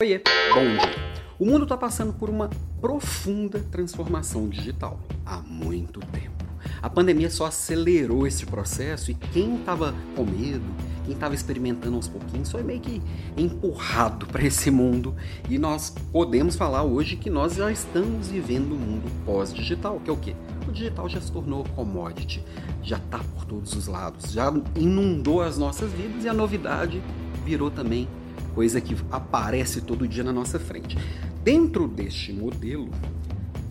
Oiê, 0.00 0.22
bom 0.54 0.60
dia. 0.60 0.94
O 1.40 1.44
mundo 1.44 1.64
está 1.64 1.76
passando 1.76 2.12
por 2.12 2.30
uma 2.30 2.48
profunda 2.80 3.58
transformação 3.68 4.48
digital 4.48 5.00
há 5.26 5.38
muito 5.38 5.98
tempo. 5.98 6.44
A 6.80 6.88
pandemia 6.88 7.28
só 7.28 7.46
acelerou 7.46 8.24
esse 8.24 8.46
processo 8.46 9.10
e 9.10 9.14
quem 9.14 9.56
estava 9.56 9.92
com 10.14 10.22
medo, 10.22 10.62
quem 11.04 11.14
estava 11.14 11.34
experimentando 11.34 11.96
aos 11.96 12.06
pouquinhos, 12.06 12.48
foi 12.48 12.62
meio 12.62 12.78
que 12.78 13.02
empurrado 13.36 14.24
para 14.26 14.44
esse 14.44 14.70
mundo. 14.70 15.16
E 15.50 15.58
nós 15.58 15.92
podemos 16.12 16.54
falar 16.54 16.84
hoje 16.84 17.16
que 17.16 17.28
nós 17.28 17.56
já 17.56 17.68
estamos 17.68 18.28
vivendo 18.28 18.76
um 18.76 18.78
mundo 18.78 19.10
pós-digital, 19.26 19.98
que 19.98 20.10
é 20.10 20.12
o 20.12 20.16
quê? 20.16 20.36
O 20.68 20.70
digital 20.70 21.08
já 21.08 21.20
se 21.20 21.32
tornou 21.32 21.64
commodity, 21.74 22.40
já 22.84 22.98
está 22.98 23.18
por 23.18 23.44
todos 23.46 23.72
os 23.72 23.88
lados, 23.88 24.30
já 24.30 24.48
inundou 24.76 25.42
as 25.42 25.58
nossas 25.58 25.90
vidas 25.90 26.24
e 26.24 26.28
a 26.28 26.32
novidade 26.32 27.02
virou 27.44 27.68
também 27.68 28.06
coisa 28.54 28.80
que 28.80 28.96
aparece 29.10 29.80
todo 29.80 30.06
dia 30.06 30.24
na 30.24 30.32
nossa 30.32 30.58
frente. 30.58 30.96
Dentro 31.42 31.86
deste 31.86 32.32
modelo, 32.32 32.90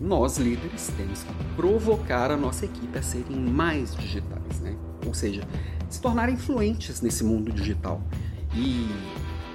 nós 0.00 0.38
líderes 0.38 0.92
temos 0.96 1.22
que 1.22 1.32
provocar 1.56 2.30
a 2.30 2.36
nossa 2.36 2.64
equipe 2.64 2.96
a 2.96 3.02
serem 3.02 3.36
mais 3.36 3.94
digitais, 3.94 4.60
né? 4.60 4.76
Ou 5.06 5.12
seja, 5.12 5.42
se 5.88 6.00
tornarem 6.00 6.36
fluentes 6.36 7.00
nesse 7.00 7.24
mundo 7.24 7.52
digital. 7.52 8.00
E 8.54 8.88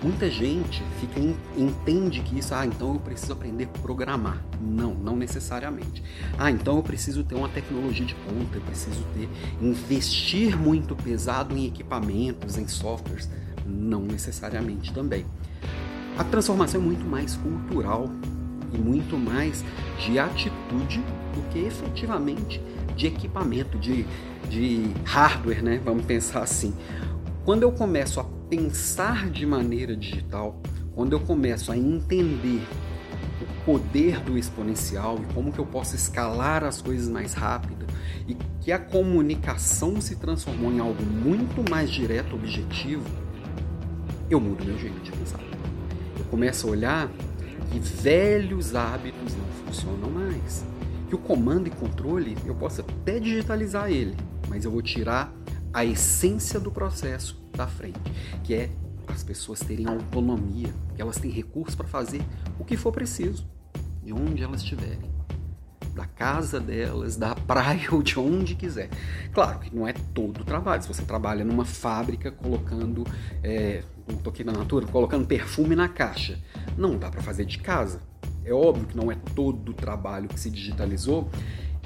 muita 0.02 0.30
gente 0.30 0.84
fica 1.00 1.20
entende 1.58 2.22
que 2.22 2.40
isso, 2.40 2.54
ah, 2.54 2.66
então 2.66 2.94
eu 2.94 3.00
preciso 3.00 3.34
aprender 3.34 3.66
a 3.66 3.80
programar. 3.80 4.44
Não, 4.62 4.94
não 4.94 5.16
necessariamente. 5.16 6.04
Ah, 6.38 6.52
então 6.52 6.78
eu 6.78 6.84
preciso 6.84 7.24
ter 7.24 7.36
uma 7.36 7.50
tecnologia 7.50 8.06
de 8.06 8.16
ponta, 8.16 8.58
eu 8.58 8.62
preciso 8.62 9.04
ter 9.14 9.30
investir 9.62 10.58
muito 10.58 10.96
pesado 10.96 11.56
em 11.58 11.66
equipamentos, 11.66 12.58
em 12.58 12.68
softwares 12.68 13.30
não 13.66 14.02
necessariamente 14.02 14.94
também. 14.94 15.26
A 16.18 16.24
transformação 16.24 16.80
é 16.80 16.84
muito 16.84 17.06
mais 17.06 17.36
cultural 17.36 18.10
e 18.72 18.78
muito 18.78 19.18
mais 19.18 19.64
de 20.00 20.20
atitude 20.20 21.00
do 21.34 21.50
que 21.50 21.60
efetivamente 21.60 22.62
de 22.96 23.08
equipamento, 23.08 23.78
de, 23.78 24.06
de 24.50 24.92
hardware, 25.04 25.64
né? 25.64 25.82
Vamos 25.84 26.06
pensar 26.06 26.44
assim. 26.44 26.74
Quando 27.44 27.64
eu 27.64 27.72
começo 27.72 28.20
a 28.20 28.24
pensar 28.50 29.30
de 29.30 29.46
maneira 29.46 29.96
digital, 29.96 30.62
quando 30.94 31.14
eu 31.14 31.20
começo 31.20 31.72
a 31.72 31.78
entender 31.78 32.62
o 33.42 33.66
poder 33.66 34.20
do 34.20 34.38
exponencial 34.38 35.20
e 35.20 35.34
como 35.34 35.52
que 35.52 35.60
eu 35.60 35.66
posso 35.66 35.96
escalar 35.96 36.64
as 36.64 36.82
coisas 36.82 37.10
mais 37.10 37.34
rápido 37.34 37.86
e 38.28 38.36
que 38.62 38.72
a 38.72 38.80
comunicação 38.80 40.00
se 40.00 40.16
transformou 40.16 40.72
em 40.72 40.80
algo 40.80 41.04
muito 41.04 41.70
mais 41.70 41.90
direto, 41.90 42.36
objetivo, 42.36 43.04
eu 44.34 44.40
mudo 44.40 44.66
meu 44.66 44.78
jeito 44.78 45.00
de 45.02 45.12
pensar. 45.12 45.40
Eu 46.18 46.26
começo 46.26 46.68
a 46.68 46.72
olhar 46.72 47.12
que 47.72 47.80
velhos 47.80 48.74
hábitos 48.74 49.36
não 49.36 49.46
funcionam 49.66 50.10
mais. 50.10 50.66
Que 51.08 51.16
o 51.16 51.18
comando 51.20 51.68
e 51.68 51.72
controle, 51.72 52.36
eu 52.46 52.56
posso 52.56 52.82
até 52.82 53.20
digitalizar 53.20 53.92
ele, 53.92 54.16
mas 54.50 54.66
eu 54.66 54.72
vou 54.72 54.82
tirar 54.82 55.32
a 55.72 55.86
essência 55.86 56.60
do 56.60 56.72
processo 56.72 57.40
da 57.56 57.68
frente, 57.68 58.00
que 58.44 58.56
é 58.56 58.72
as 59.08 59.24
pessoas 59.24 59.60
terem 59.60 59.88
autonomia, 59.88 60.74
que 60.96 61.02
elas 61.02 61.18
têm 61.18 61.30
recursos 61.30 61.76
para 61.76 61.88
fazer 61.88 62.22
o 62.60 62.66
que 62.66 62.76
for 62.76 62.92
preciso, 62.92 63.48
de 64.04 64.12
onde 64.12 64.42
elas 64.42 64.62
estiverem 64.62 65.14
da 65.94 66.06
casa 66.06 66.60
delas, 66.60 67.16
da 67.16 67.36
praia 67.48 67.88
ou 67.92 68.02
de 68.02 68.20
onde 68.20 68.56
quiser. 68.56 68.90
Claro 69.34 69.60
que 69.60 69.76
não 69.76 69.88
é 69.88 69.94
todo 69.94 70.42
o 70.42 70.44
trabalho. 70.44 70.82
Se 70.82 70.88
você 70.88 71.04
trabalha 71.04 71.46
numa 71.46 71.66
fábrica 71.66 72.32
colocando, 72.32 73.06
é, 73.44 73.84
um 74.10 74.16
toque 74.18 74.44
na 74.44 74.52
natura, 74.52 74.86
colocando 74.88 75.26
perfume 75.26 75.76
na 75.76 75.88
caixa, 75.88 76.40
não 76.78 76.98
dá 76.98 77.10
para 77.10 77.22
fazer 77.22 77.46
de 77.46 77.60
casa. 77.60 78.02
É 78.46 78.54
óbvio 78.54 78.88
que 78.88 78.98
não 78.98 79.12
é 79.12 79.16
todo 79.36 79.70
o 79.70 79.74
trabalho 79.74 80.28
que 80.28 80.40
se 80.40 80.50
digitalizou 80.50 81.30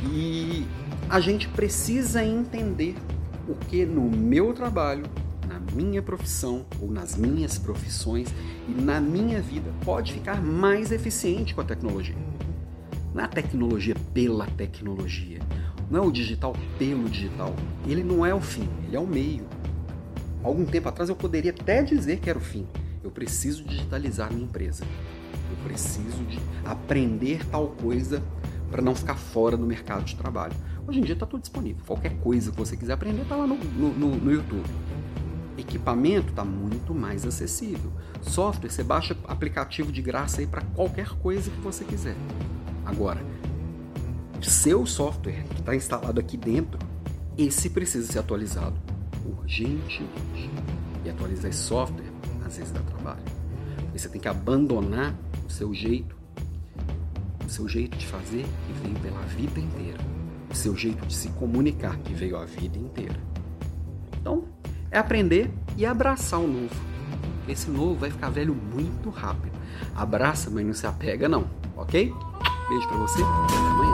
e 0.04 0.66
a 1.10 1.20
gente 1.20 1.48
precisa 1.48 2.24
entender 2.24 2.96
o 3.48 3.56
que 3.56 3.86
no 3.86 4.10
meu 4.10 4.54
trabalho, 4.54 5.06
na 5.48 5.60
minha 5.74 6.02
profissão 6.02 6.66
ou 6.80 6.92
nas 6.92 7.16
minhas 7.16 7.58
profissões 7.58 8.28
e 8.68 8.72
na 8.72 9.00
minha 9.00 9.42
vida 9.42 9.72
pode 9.84 10.14
ficar 10.14 10.42
mais 10.42 10.92
eficiente 10.92 11.56
com 11.56 11.62
a 11.62 11.64
tecnologia. 11.64 12.27
Não 13.14 13.22
é 13.22 13.26
a 13.26 13.28
tecnologia 13.28 13.96
pela 14.14 14.46
tecnologia. 14.46 15.40
Não 15.90 16.04
é 16.04 16.08
o 16.08 16.12
digital 16.12 16.54
pelo 16.78 17.10
digital. 17.10 17.56
Ele 17.86 18.04
não 18.04 18.26
é 18.26 18.34
o 18.34 18.42
fim, 18.42 18.68
ele 18.86 18.96
é 18.96 19.00
o 19.00 19.08
meio. 19.08 19.46
Algum 20.44 20.66
tempo 20.66 20.90
atrás 20.90 21.10
eu 21.10 21.16
poderia 21.16 21.52
até 21.52 21.82
dizer 21.82 22.20
que 22.20 22.30
era 22.30 22.38
o 22.38 22.42
fim. 22.42 22.68
Eu 23.04 23.12
preciso 23.12 23.64
digitalizar 23.64 24.32
minha 24.32 24.46
empresa. 24.46 24.84
Eu 25.50 25.58
preciso 25.64 26.24
de 26.26 26.40
aprender 26.66 27.46
tal 27.50 27.70
coisa 27.70 28.22
para 28.70 28.82
não 28.82 28.94
ficar 28.94 29.16
fora 29.16 29.56
do 29.56 29.66
mercado 29.66 30.04
de 30.04 30.16
trabalho. 30.16 30.54
Hoje 30.86 31.00
em 31.00 31.04
dia 31.04 31.14
está 31.14 31.26
tudo 31.26 31.42
disponível. 31.42 31.84
Qualquer 31.86 32.18
coisa 32.20 32.52
que 32.52 32.58
você 32.58 32.76
quiser 32.76 32.94
aprender 32.94 33.22
está 33.22 33.36
lá 33.36 33.48
no, 33.48 33.56
no, 33.56 34.16
no 34.16 34.32
YouTube. 34.32 34.70
Equipamento 35.58 36.30
está 36.30 36.46
muito 36.46 36.94
mais 36.94 37.26
acessível. 37.26 37.92
Software, 38.22 38.70
você 38.70 38.84
baixa 38.84 39.18
aplicativo 39.26 39.92
de 39.92 40.02
graça 40.02 40.42
aí 40.42 40.48
para 40.48 40.62
qualquer 40.62 41.10
coisa 41.20 41.50
que 41.50 41.60
você 41.60 41.84
quiser. 41.84 42.16
Agora, 42.88 43.22
seu 44.42 44.86
software 44.86 45.44
que 45.50 45.60
está 45.60 45.76
instalado 45.76 46.22
aqui 46.22 46.38
dentro, 46.38 46.80
esse 47.38 47.70
precisa 47.70 48.10
ser 48.10 48.20
atualizado 48.20 48.76
urgentemente. 49.26 50.50
E 51.04 51.10
atualizar 51.10 51.52
esse 51.52 51.60
software 51.60 52.10
às 52.46 52.56
vezes 52.56 52.72
dá 52.72 52.80
trabalho. 52.80 53.22
você 53.92 54.08
tem 54.08 54.22
que 54.22 54.28
abandonar 54.28 55.14
o 55.46 55.52
seu 55.52 55.74
jeito, 55.74 56.16
o 57.46 57.50
seu 57.50 57.68
jeito 57.68 57.98
de 57.98 58.08
fazer 58.08 58.46
que 58.66 58.74
veio 58.82 58.96
pela 59.00 59.20
vida 59.22 59.60
inteira, 59.60 60.00
o 60.50 60.56
seu 60.56 60.76
jeito 60.76 61.06
de 61.06 61.14
se 61.14 61.28
comunicar 61.30 61.98
que 61.98 62.14
veio 62.14 62.38
a 62.38 62.46
vida 62.46 62.78
inteira. 62.78 63.20
Então, 64.22 64.46
é 64.90 64.98
aprender 64.98 65.52
e 65.76 65.86
abraçar 65.86 66.40
o 66.40 66.48
novo. 66.48 66.76
Esse 67.50 67.70
novo 67.70 67.96
vai 67.96 68.12
ficar 68.12 68.30
velho 68.30 68.56
muito 68.56 69.10
rápido. 69.10 69.58
Abraça, 69.94 70.50
mas 70.50 70.66
não 70.66 70.74
se 70.74 70.88
apega 70.88 71.28
não, 71.28 71.50
ok? 71.76 72.14
Beijo 72.68 72.88
para 72.88 72.98
você 72.98 73.22
até 73.24 73.56
amanhã. 73.72 73.87